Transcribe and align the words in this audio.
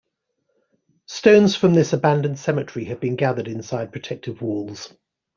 Stones 1.05 1.55
from 1.55 1.75
this 1.75 1.93
abandoned 1.93 2.39
cemetery 2.39 2.85
have 2.85 2.99
been 2.99 3.15
gathered 3.15 3.47
inside 3.47 3.91
protective 3.91 4.41
walls. 4.41 4.95